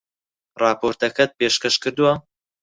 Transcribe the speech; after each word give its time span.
ڕاپۆرتەکەت 0.61 1.31
پێشکەش 1.39 1.75
کردووە؟ 1.83 2.13